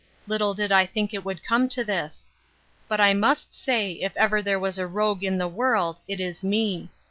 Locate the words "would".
1.23-1.43